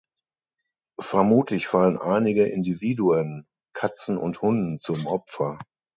Vermutlich 0.99 1.67
fallen 1.67 1.99
einige 1.99 2.47
Individuen 2.47 3.45
Katzen 3.75 4.17
und 4.17 4.41
Hunden 4.41 4.79
zum 4.79 5.05
Opfer. 5.05 5.59